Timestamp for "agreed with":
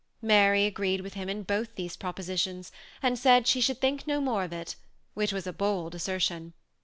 0.65-1.13